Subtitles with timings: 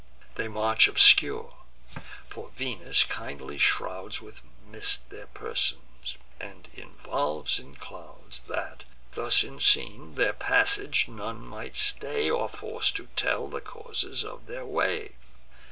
[0.33, 1.53] They march, obscure;
[2.27, 10.15] for Venus kindly shrouds With mists their persons, and involves in clouds, That, thus unseen,
[10.15, 15.11] their passage none might stay, Or force to tell the causes of their way.